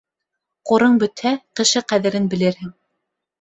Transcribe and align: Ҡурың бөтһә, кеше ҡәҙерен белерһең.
Ҡурың 0.71 0.95
бөтһә, 1.03 1.33
кеше 1.61 1.85
ҡәҙерен 1.93 2.27
белерһең. 2.33 2.73